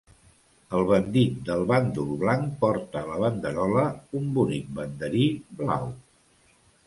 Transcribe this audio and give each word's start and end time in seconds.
El 0.77 0.85
bandit 0.91 1.35
del 1.49 1.59
bàndol 1.71 2.07
blanc 2.23 2.55
porta 2.63 3.03
a 3.05 3.11
la 3.11 3.19
banderola 3.25 3.83
un 4.21 4.33
bonic 4.39 4.73
banderí 4.79 5.27
blau. 5.63 5.87